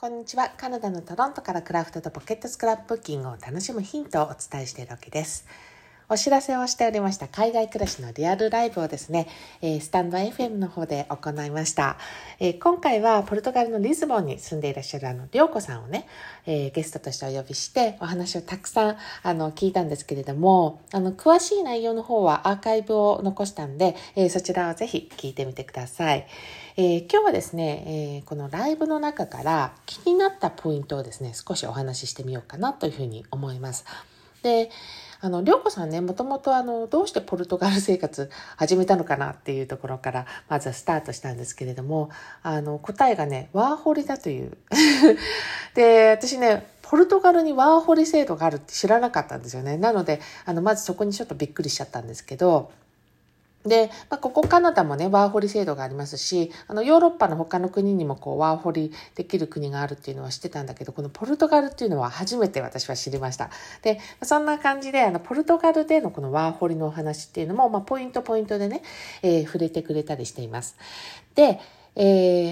[0.00, 0.50] こんにちは。
[0.56, 5.46] カナダのトロントからクラフトとポケットスクラップブッキングを楽しむヒントをお伝えしているわけです。
[6.12, 9.28] お知らせをしておりました海外暮らしのリアルライブをですね、
[9.62, 11.98] えー、スタンド FM の方で行いました、
[12.40, 16.08] えー、今回はポルトガルのリズボンに住んでいらっしゃるあの、りょうこさんをね、
[16.46, 26.26] えー、ゲストとしてお呼びしてお話をたくさんあの聞いたんですけれども、あの、詳しい内容の方はアーカイブを残したんで、えそちらをぜひ聞いてみてください。
[26.76, 27.84] え今日はですね、
[28.18, 33.84] えこのライブの中から気になったポイントをですね、少しお話ししてみようかなというふうに思います。
[34.42, 34.70] で、
[35.22, 42.10] あの、りょうこさんね、もともとあの、どうしてポルトガル生活始めたのかなっていうところから、まずはスタートしたんですけれども、
[42.42, 44.56] あの、答えがね、ワーホリだという。
[45.74, 49.76] で、私ね、ポルトガルにワーホリ制度があるって知らなかったんですよね。
[49.76, 52.70] なので、あの、まずそこにちょっとびっくりしちゃったんですけど、
[53.64, 63.50] で、まあ、ここカナダもね、ワーホリ制度がありますし、あの、ヨーロッパの他の国にもこう、ワーホリできる国があるっていうのは知ってたんだけど、このポルトガルっていうのは初めて私は知りました。
[63.82, 68.82] で、そんな感じで、あの、ポルトガルでのこのワーホリのお話っていうのも、まあ、ポイントポイントでね、
[69.22, 70.76] えー、触れてくれたりしています。
[71.34, 71.60] で、
[71.96, 72.02] え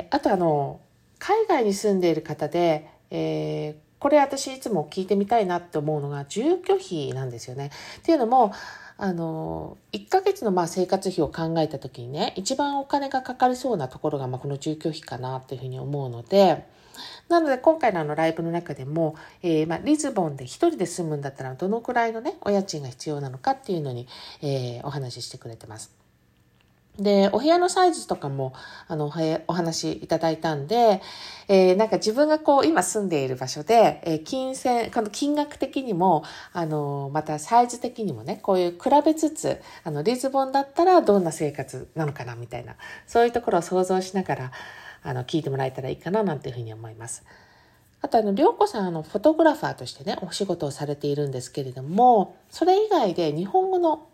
[0.00, 0.80] ー、あとあの、
[1.20, 7.70] 海外に住んでいる方で、えー、これ私いつも聞いてみたいなって思うのが住居費なんですよね。
[7.98, 8.52] っていうのも、
[8.98, 16.66] あの、1ヶ月のまあ生活費を考えた時にね、一番お金がかかりそうなところがまあこの住居費かなっていうふうに思うので、
[17.28, 24.06] なので今回のあのライブの中でも、えー、まあリズボンで一人で住むんだったらどのくらいのね、お家賃が必要なのかっていうのに、
[24.40, 26.05] えー、お話ししてくれてます。
[26.98, 28.54] で、お部屋のサイズとかも、
[28.88, 29.12] あの、
[29.48, 31.02] お話いただいたんで、
[31.48, 44.52] えー、なんか自分がこう、今住んでいる場所で、えー、金銭、この金額的にも、あの、またサイズ的にもね、こういう比べつつ、あの、リズボンだったらどんな生活なのかな、みたいな、そういうところを想像しながら、
[45.02, 47.24] あの、聞いてもらえたらいいかな、なんていうふうに思います。
[48.02, 54.06] あとあの、りょうこさん、あの、フォトグラファーとしてね、お仕事をされているんですけれども、それ以外で日本語の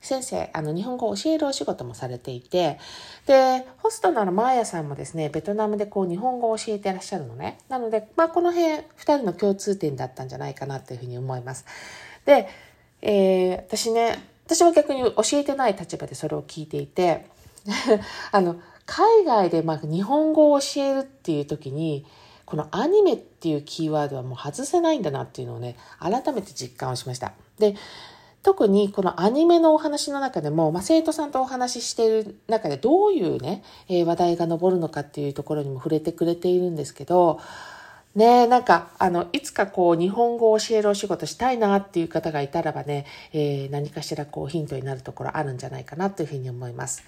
[0.00, 2.78] 先生、あの、日本語を教えるお仕事もされていて、
[3.26, 7.58] で、ホストのあの、マーヤさんもですね、ベトナムでこう、日本語を教えてらっしゃるのね。
[7.68, 11.66] なので、まあ、この辺、二人の共通点だったんじゃないかなというふうに思います。
[12.24, 12.48] で、
[13.02, 17.26] えー、私ね、私は逆に教えてない立場でそれを聞いていて、
[18.32, 18.56] あの、
[18.86, 22.06] 海外でま日本語を教えるっていう時に、
[22.46, 27.32] このアニメっていうキーワードはもう外せないんだなっていうのをね、改めて実感をしました。
[27.58, 27.76] で、
[28.42, 37.38] 特にこのアニメのお話の中でも、まあ、生徒さんとお話ししている中でどういうね、えー、話題が上るのかっていうところにも触れてくれているんですけど、
[38.14, 47.04] ねなんか、あの、いつかこう、日本語を教えるお仕事したいなっていう方がいたらばね、えー、何かしらこう、ヒントになるところあるんじゃないかなというふうに思います。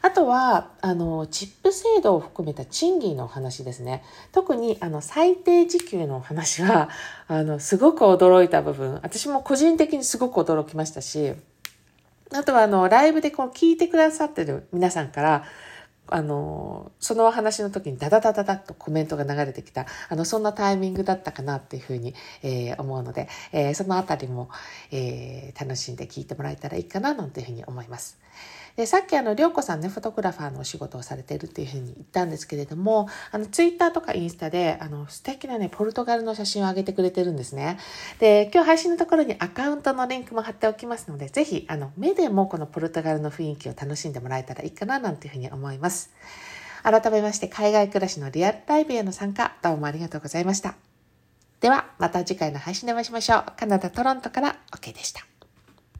[0.00, 4.04] あとは、あの、チップ制度を含めた賃金の話ですね。
[4.32, 6.88] 特に、あの、最低時給の話は、
[7.26, 11.34] あの、すごく驚いた部分、私も個人的にすごく驚きましたし、
[12.32, 15.44] あとは、あの、ライブでこう聞いてくださってる皆さんから、
[16.10, 24.50] あの、そのお話の時にダダダダダッとコメントが流れてきた、あの、そんなタイミングだったかなっていうふうに、えー、思うので、えー、そのあたりも、
[24.90, 28.18] えー、楽しんで聞いてもらえたらいいかななんていうふうに思います。
[28.78, 37.76] で、さっきあの、りょうこさんね、フォトグラファーのお仕事をされているっていうふうに言ったんですけれども、あの、ツイッターとかインスタで、あの、素敵なね、ポルトガルの写真を上げてくれてるんですね。
[38.20, 45.97] で、今日配信のところにアカウントのリンクも貼っておきますので、ぜひ、あの、目でもこのポルトガルの雰囲気を楽しんでもらえたらいいかな、なんていうふうに思います。
[46.82, 50.74] 改めまして、海外暮らしのリアルライブへの参加、どうもありがとうございました。
[51.60, 53.44] では、また次回の配信でお会いしましょう。
[53.56, 55.37] カナダ・トロントから OK でした。